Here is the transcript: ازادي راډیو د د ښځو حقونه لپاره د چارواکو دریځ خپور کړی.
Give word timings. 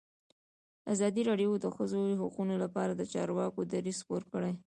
ازادي 0.93 1.21
راډیو 1.29 1.51
د 1.59 1.61
د 1.63 1.67
ښځو 1.75 2.01
حقونه 2.21 2.55
لپاره 2.63 2.91
د 2.95 3.01
چارواکو 3.13 3.59
دریځ 3.71 3.97
خپور 4.03 4.23
کړی. 4.31 4.53